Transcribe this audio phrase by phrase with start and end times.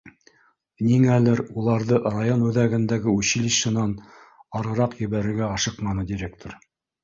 [0.85, 3.95] Ниңәлер уларҙы район үҙәгендәге училищенан
[4.63, 6.61] арыраҡ ебәрергә ашыҡманы директор.